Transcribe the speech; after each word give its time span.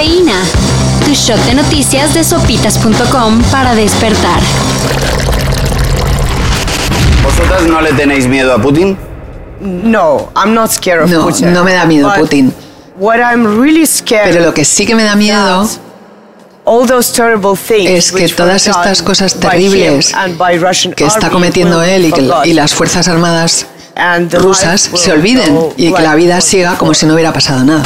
Cafeína. 0.00 0.42
Tu 1.04 1.12
shot 1.12 1.38
de 1.44 1.54
noticias 1.54 2.14
de 2.14 2.24
sopitas.com 2.24 3.42
para 3.50 3.74
despertar. 3.74 4.40
¿Vosotras 7.22 7.64
no 7.64 7.82
le 7.82 7.92
tenéis 7.92 8.26
miedo 8.26 8.54
a 8.54 8.62
Putin? 8.62 8.96
No, 9.60 10.30
I'm 10.34 10.54
not 10.54 10.70
scared 10.70 11.02
of 11.02 11.10
No, 11.10 11.26
Putin. 11.26 11.52
no 11.52 11.64
me 11.64 11.74
da 11.74 11.84
miedo 11.84 12.08
But 12.08 12.18
Putin. 12.18 12.54
What 12.96 13.18
I'm 13.18 13.60
really 13.60 13.84
scared 13.84 14.32
Pero 14.32 14.46
lo 14.46 14.54
que 14.54 14.64
sí 14.64 14.86
que 14.86 14.94
me 14.94 15.04
da 15.04 15.16
miedo 15.16 15.68
all 16.64 16.86
those 16.86 17.12
terrible 17.12 17.54
things 17.54 17.90
es 17.90 18.12
que 18.12 18.26
todas 18.30 18.66
estas 18.68 19.02
cosas 19.02 19.34
terribles 19.34 20.14
que 20.96 21.04
está 21.04 21.28
cometiendo 21.28 21.82
él 21.82 22.06
y, 22.06 22.12
que, 22.12 22.26
y 22.44 22.54
las 22.54 22.72
Fuerzas 22.72 23.06
Armadas 23.06 23.66
rusas 24.32 24.86
life 24.86 24.96
se 24.96 25.12
olviden 25.12 25.58
y 25.76 25.92
que 25.92 26.00
la 26.02 26.14
vida 26.14 26.40
siga 26.40 26.78
como 26.78 26.94
si 26.94 27.04
no 27.04 27.12
hubiera 27.12 27.34
pasado 27.34 27.64
nada. 27.64 27.82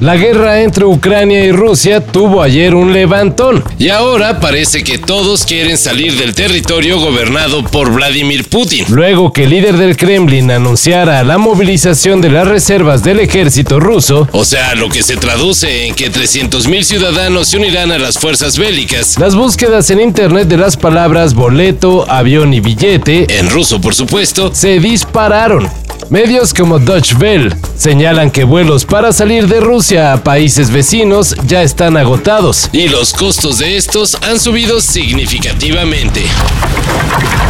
La 0.00 0.16
guerra 0.16 0.62
entre 0.62 0.84
Ucrania 0.84 1.44
y 1.44 1.50
Rusia 1.50 2.00
tuvo 2.00 2.42
ayer 2.42 2.74
un 2.74 2.92
levantón 2.92 3.64
y 3.78 3.88
ahora 3.88 4.38
parece 4.38 4.84
que 4.84 4.98
todos 4.98 5.44
quieren 5.44 5.76
salir 5.76 6.16
del 6.16 6.34
territorio 6.34 7.00
gobernado 7.00 7.64
por 7.64 7.92
Vladimir 7.92 8.48
Putin. 8.48 8.84
Luego 8.90 9.32
que 9.32 9.44
el 9.44 9.50
líder 9.50 9.76
del 9.76 9.96
Kremlin 9.96 10.50
anunciara 10.50 11.24
la 11.24 11.38
movilización 11.38 12.20
de 12.20 12.30
las 12.30 12.46
reservas 12.46 13.02
del 13.02 13.20
ejército 13.20 13.80
ruso, 13.80 14.28
o 14.32 14.44
sea, 14.44 14.74
lo 14.74 14.88
que 14.88 15.02
se 15.02 15.16
traduce 15.16 15.86
en 15.86 15.94
que 15.94 16.12
300.000 16.12 16.82
ciudadanos 16.82 17.48
se 17.48 17.56
unirán 17.56 17.90
a 17.90 17.98
las 17.98 18.18
fuerzas 18.18 18.56
bélicas, 18.56 19.18
las 19.18 19.34
búsquedas 19.34 19.90
en 19.90 20.00
internet 20.00 20.48
de 20.48 20.58
las 20.58 20.76
palabras 20.76 21.34
boleto, 21.34 22.08
avión 22.08 22.54
y 22.54 22.60
billete, 22.60 23.26
en 23.38 23.50
ruso 23.50 23.80
por 23.80 23.94
supuesto, 23.94 24.54
se 24.54 24.78
dispararon. 24.78 25.68
Medios 26.10 26.54
como 26.54 26.78
Deutsche 26.78 27.14
Welle 27.16 27.54
señalan 27.76 28.30
que 28.30 28.44
vuelos 28.44 28.84
para 28.86 29.12
salir 29.12 29.46
de 29.46 29.60
Rusia 29.60 30.14
a 30.14 30.24
países 30.24 30.70
vecinos 30.70 31.36
ya 31.46 31.62
están 31.62 31.96
agotados 31.98 32.70
y 32.72 32.88
los 32.88 33.12
costos 33.12 33.58
de 33.58 33.76
estos 33.76 34.16
han 34.22 34.40
subido 34.40 34.80
significativamente. 34.80 36.22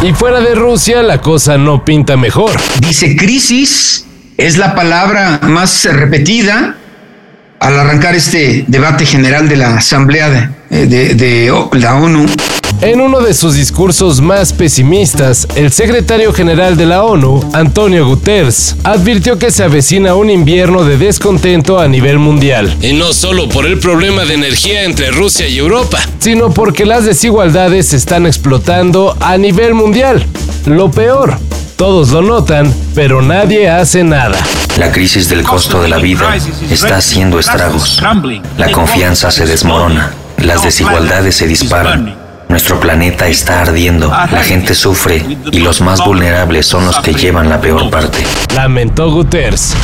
Y 0.03 0.11
fuera 0.13 0.41
de 0.41 0.55
Rusia 0.55 1.01
la 1.03 1.21
cosa 1.21 1.57
no 1.57 1.85
pinta 1.85 2.17
mejor. 2.17 2.51
Dice 2.81 3.15
crisis 3.15 4.05
es 4.37 4.57
la 4.57 4.75
palabra 4.75 5.39
más 5.43 5.85
repetida 5.85 6.75
al 7.59 7.79
arrancar 7.79 8.15
este 8.15 8.65
debate 8.67 9.05
general 9.05 9.47
de 9.47 9.55
la 9.55 9.77
Asamblea 9.77 10.51
de, 10.69 10.85
de- 10.85 11.13
de 11.15 11.53
la 11.73 11.95
ONU. 11.95 12.25
En 12.81 13.01
uno 13.01 13.19
de 13.19 13.33
sus 13.33 13.55
discursos 13.55 14.21
más 14.21 14.53
pesimistas, 14.53 15.47
el 15.55 15.71
secretario 15.71 16.31
general 16.31 16.77
de 16.77 16.85
la 16.85 17.03
ONU, 17.03 17.49
Antonio 17.51 18.07
Guterres, 18.07 18.77
advirtió 18.83 19.37
que 19.37 19.51
se 19.51 19.63
avecina 19.63 20.15
un 20.15 20.29
invierno 20.29 20.85
de 20.85 20.97
descontento 20.97 21.79
a 21.79 21.89
nivel 21.89 22.19
mundial. 22.19 22.73
Y 22.81 22.93
no 22.93 23.11
solo 23.11 23.49
por 23.49 23.65
el 23.65 23.79
problema 23.79 24.23
de 24.23 24.35
energía 24.35 24.85
entre 24.85 25.11
Rusia 25.11 25.47
y 25.47 25.57
Europa, 25.57 25.99
sino 26.19 26.51
porque 26.51 26.85
las 26.85 27.03
desigualdades 27.03 27.89
se 27.89 27.97
están 27.97 28.25
explotando 28.25 29.15
a 29.19 29.37
nivel 29.37 29.73
mundial. 29.73 30.25
Lo 30.65 30.89
peor, 30.89 31.37
todos 31.75 32.11
lo 32.11 32.21
notan, 32.21 32.73
pero 32.95 33.21
nadie 33.21 33.69
hace 33.69 34.05
nada. 34.05 34.37
La 34.77 34.91
crisis 34.91 35.27
del 35.27 35.43
costo 35.43 35.81
de 35.81 35.89
la 35.89 35.97
vida 35.97 36.33
está 36.71 36.97
haciendo 36.97 37.39
estragos. 37.39 38.01
La 38.57 38.71
confianza 38.71 39.31
se 39.31 39.45
desmorona. 39.45 40.13
Las 40.37 40.63
desigualdades 40.63 41.35
se 41.35 41.47
disparan. 41.47 42.28
Nuestro 42.49 42.79
planeta 42.79 43.27
está 43.27 43.61
ardiendo. 43.61 44.07
La 44.09 44.41
gente 44.43 44.73
sufre 44.73 45.23
y 45.51 45.59
los 45.59 45.81
más 45.81 46.03
vulnerables 46.03 46.65
son 46.65 46.85
los 46.85 46.97
que 46.99 47.13
llevan 47.13 47.47
la 47.47 47.61
peor 47.61 47.89
parte. 47.91 48.23
Lamentó 48.55 49.11
Guterres. 49.11 49.75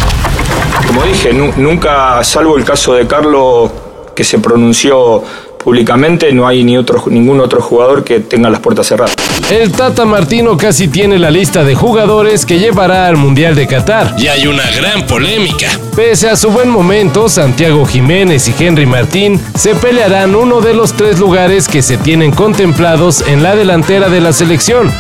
Como 0.88 1.04
dije, 1.04 1.32
nu- 1.32 1.54
nunca, 1.58 2.24
salvo 2.24 2.58
el 2.58 2.64
caso 2.66 2.94
de 2.96 3.06
Carlos 3.06 3.70
que 4.16 4.24
se 4.24 4.40
pronunció 4.40 5.24
públicamente, 5.66 6.32
no 6.32 6.48
hay 6.48 6.64
ni 6.64 6.78
otro, 6.78 7.04
ningún 7.08 7.42
otro 7.42 7.60
jugador 7.60 8.04
que 8.04 8.20
tenga 8.20 8.52
las 8.52 8.60
puertas 8.60 8.86
cerradas. 8.86 9.16
El 9.50 9.72
Tata 9.72 10.06
Martino 10.06 10.56
casi 10.58 10.88
tiene 10.88 11.18
la 11.18 11.32
lista 11.32 11.64
de 11.64 11.74
jugadores 11.74 12.46
que 12.46 12.60
llevará 12.60 13.08
al 13.08 13.18
Mundial 13.18 13.56
de 13.56 13.66
Qatar. 13.66 14.14
Y 14.18 14.28
hay 14.28 14.46
una 14.46 14.64
gran 14.78 15.08
polémica. 15.08 15.68
Pese 15.96 16.30
a 16.30 16.36
su 16.36 16.52
buen 16.52 16.70
momento, 16.70 17.28
Santiago 17.30 17.84
Jiménez 17.86 18.48
y 18.48 18.64
Henry 18.64 18.86
Martín 18.86 19.42
se 19.56 19.74
pelearán 19.74 20.36
uno 20.36 20.62
de 20.62 20.76
los 20.76 20.94
tres 20.94 21.20
lugares 21.20 21.68
que 21.68 21.82
se 21.82 21.98
tienen 21.98 22.32
contemplados 22.32 23.24
en 23.28 23.42
la 23.42 23.56
delantera 23.56 24.08
de 24.08 24.22
la 24.22 24.34
selección. 24.34 24.92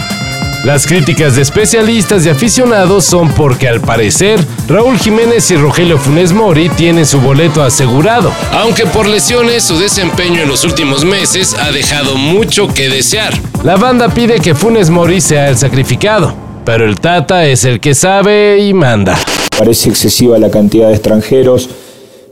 Las 0.66 0.88
críticas 0.88 1.36
de 1.36 1.44
especialistas 1.44 2.26
y 2.26 2.30
aficionados 2.30 3.06
son 3.06 3.30
porque 3.30 3.68
al 3.68 3.82
parecer 3.82 4.40
Raúl 4.68 4.98
Jiménez 4.98 5.52
y 5.52 5.58
Rogelio 5.58 6.00
Funes 6.00 6.34
Mori 6.34 6.70
tienen 6.70 7.06
su 7.06 7.22
boleto 7.22 7.62
asegurado, 7.62 8.32
aunque 8.52 8.88
por 8.88 9.06
lesiones 9.06 9.64
su 9.64 9.78
desempeño 9.78 10.42
en 10.42 10.48
los 10.48 10.64
últimos 10.64 11.06
meses 11.06 11.54
ha 11.54 11.72
dejado 11.72 12.18
mucho 12.18 12.68
que 12.68 12.90
desear. 12.90 13.32
La 13.64 13.76
banda 13.76 14.10
pide 14.10 14.40
que 14.40 14.56
Funes 14.56 14.90
Mori 14.90 15.22
sea 15.22 15.50
el 15.50 15.58
sacrificado, 15.58 16.34
pero 16.66 16.84
el 16.86 17.00
Tata 17.00 17.46
es 17.46 17.64
el 17.64 17.80
que 17.80 17.94
sabe 17.94 18.58
y 18.58 18.74
manda. 18.74 19.20
Parece 19.56 19.90
excesiva 19.90 20.40
la 20.40 20.50
cantidad 20.50 20.88
de 20.88 20.96
extranjeros, 20.96 21.70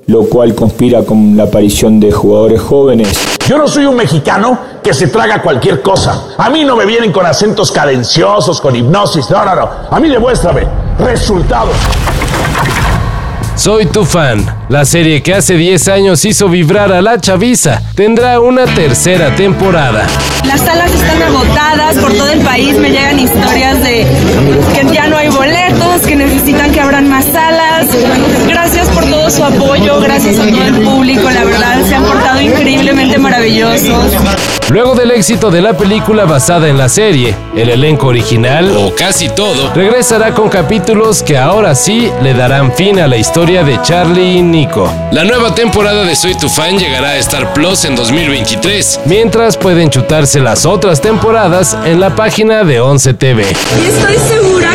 lo 0.08 0.24
cual 0.24 0.56
conspira 0.56 1.04
con 1.04 1.38
la 1.38 1.44
aparición 1.44 2.00
de 2.00 2.12
jugadores 2.12 2.62
jóvenes. 2.62 3.33
Yo 3.48 3.58
no 3.58 3.68
soy 3.68 3.86
un 3.86 3.98
mexicano 3.98 4.58
que 4.82 4.94
se 4.94 5.08
traga 5.08 5.42
cualquier 5.42 5.82
cosa. 5.82 6.28
A 6.38 6.50
mí 6.50 6.64
no 6.64 6.78
me 6.78 6.86
vienen 6.86 7.12
con 7.12 7.26
acentos 7.26 7.74
cadenciosos, 7.74 8.62
con 8.62 8.74
hipnosis. 8.74 9.30
No, 9.30 9.44
no, 9.44 9.56
no. 9.56 9.70
A 9.92 10.00
mí 10.00 10.08
demuéstrame 10.08 10.66
resultados. 10.98 11.76
Soy 13.56 13.86
tu 13.86 14.06
fan. 14.06 14.44
La 14.70 14.86
serie 14.86 15.22
que 15.22 15.36
hace 15.36 15.56
10 15.56 15.88
años 15.90 16.24
hizo 16.26 16.48
vibrar 16.48 16.92
a 16.92 17.02
la 17.02 17.20
chaviza 17.20 17.82
tendrá 17.96 18.40
una 18.40 18.66
tercera 18.66 19.36
temporada. 19.36 20.08
Las 20.46 20.62
salas 20.62 20.92
están 20.92 21.22
agotadas 21.22 21.98
por 21.98 22.14
todo 22.14 22.30
el 22.30 22.42
país, 22.42 22.80
me 22.80 22.90
llegan 22.90 23.20
historias 23.20 23.73
increíblemente 33.14 33.18
maravillosos. 33.18 34.12
Luego 34.70 34.96
del 34.96 35.12
éxito 35.12 35.52
de 35.52 35.62
la 35.62 35.74
película 35.78 36.26
basada 36.26 36.68
en 36.68 36.78
la 36.78 36.90
serie, 36.90 37.36
el 37.56 37.70
elenco 37.70 38.08
original, 38.08 38.76
o 38.76 38.96
casi 38.96 39.30
todo, 39.30 39.74
regresará 39.74 40.34
con 40.34 40.50
capítulos 40.50 41.22
que 41.22 41.38
ahora 41.38 41.76
sí 41.76 42.10
le 42.22 42.34
darán 42.34 42.74
fin 42.74 43.00
a 43.00 43.08
la 43.08 43.18
historia 43.18 43.64
de 43.64 43.82
Charlie 43.82 44.38
y 44.38 44.42
Nico. 44.42 44.92
La 45.12 45.24
nueva 45.26 45.54
temporada 45.54 46.04
de 46.06 46.16
Soy 46.16 46.36
tu 46.36 46.50
fan 46.50 46.78
llegará 46.78 47.10
a 47.10 47.18
Star 47.18 47.54
Plus 47.54 47.86
en 47.86 47.96
2023, 47.96 49.02
mientras 49.06 49.58
pueden 49.58 49.90
chutarse 49.90 50.40
las 50.40 50.66
otras 50.66 51.02
temporadas 51.02 51.78
en 51.86 52.00
la 52.00 52.16
página 52.16 52.64
de 52.64 52.80
11 52.80 53.14
TV. 53.14 53.44
Y 53.44 53.88
estoy 53.88 54.16
segura 54.28 54.73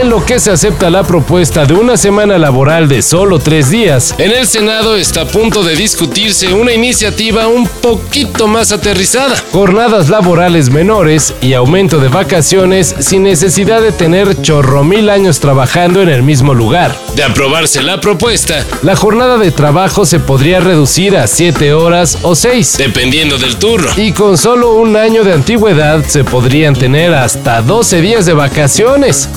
En 0.00 0.10
lo 0.10 0.24
que 0.24 0.38
se 0.38 0.52
acepta 0.52 0.90
la 0.90 1.02
propuesta 1.02 1.66
de 1.66 1.74
una 1.74 1.96
semana 1.96 2.38
laboral 2.38 2.86
de 2.86 3.02
solo 3.02 3.40
tres 3.40 3.68
días, 3.68 4.14
en 4.18 4.30
el 4.30 4.46
Senado 4.46 4.94
está 4.94 5.22
a 5.22 5.24
punto 5.24 5.64
de 5.64 5.74
discutirse 5.74 6.52
una 6.52 6.72
iniciativa 6.72 7.48
un 7.48 7.66
poquito 7.66 8.46
más 8.46 8.70
aterrizada. 8.70 9.34
Jornadas 9.50 10.08
laborales 10.08 10.70
menores 10.70 11.34
y 11.42 11.54
aumento 11.54 11.98
de 11.98 12.06
vacaciones 12.06 12.94
sin 13.00 13.24
necesidad 13.24 13.82
de 13.82 13.90
tener 13.90 14.40
chorro 14.40 14.84
mil 14.84 15.10
años 15.10 15.40
trabajando 15.40 16.00
en 16.00 16.10
el 16.10 16.22
mismo 16.22 16.54
lugar. 16.54 16.96
De 17.16 17.24
aprobarse 17.24 17.82
la 17.82 18.00
propuesta, 18.00 18.64
la 18.82 18.94
jornada 18.94 19.36
de 19.36 19.50
trabajo 19.50 20.06
se 20.06 20.20
podría 20.20 20.60
reducir 20.60 21.16
a 21.16 21.26
7 21.26 21.72
horas 21.72 22.18
o 22.22 22.36
6, 22.36 22.76
dependiendo 22.78 23.36
del 23.36 23.56
turno. 23.56 23.90
Y 23.96 24.12
con 24.12 24.38
solo 24.38 24.74
un 24.74 24.96
año 24.96 25.24
de 25.24 25.32
antigüedad 25.32 26.04
se 26.06 26.22
podrían 26.22 26.74
tener 26.74 27.12
hasta 27.14 27.62
12 27.62 28.00
días 28.00 28.26
de 28.26 28.34
vacaciones, 28.34 29.28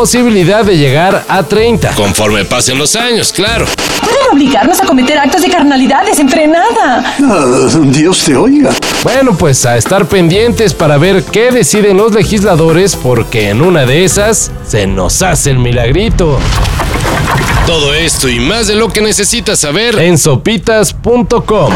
posibilidad 0.00 0.64
de 0.64 0.78
llegar 0.78 1.26
a 1.28 1.42
30, 1.42 1.90
conforme 1.90 2.46
pasen 2.46 2.78
los 2.78 2.96
años, 2.96 3.34
claro. 3.34 3.66
Pueden 4.00 4.32
obligarnos 4.32 4.80
a 4.80 4.86
cometer 4.86 5.18
actos 5.18 5.42
de 5.42 5.50
carnalidad 5.50 6.06
desenfrenada. 6.06 7.16
Dios 7.84 8.24
te 8.24 8.34
oiga. 8.34 8.70
Bueno, 9.02 9.36
pues 9.36 9.66
a 9.66 9.76
estar 9.76 10.06
pendientes 10.06 10.72
para 10.72 10.96
ver 10.96 11.22
qué 11.24 11.50
deciden 11.50 11.98
los 11.98 12.14
legisladores, 12.14 12.96
porque 12.96 13.50
en 13.50 13.60
una 13.60 13.84
de 13.84 14.04
esas 14.06 14.50
se 14.66 14.86
nos 14.86 15.20
hace 15.20 15.50
el 15.50 15.58
milagrito. 15.58 16.38
Todo 17.66 17.92
esto 17.92 18.30
y 18.30 18.40
más 18.40 18.68
de 18.68 18.76
lo 18.76 18.88
que 18.88 19.02
necesitas 19.02 19.58
saber 19.58 19.98
en 19.98 20.16
sopitas.com. 20.16 21.74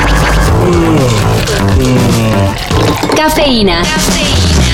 Cafeína. 3.15 3.83